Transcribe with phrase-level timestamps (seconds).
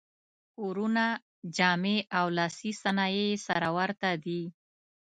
[0.55, 1.05] کورونه،
[1.57, 4.43] جامې او لاسي صنایع یې سره ورته دي.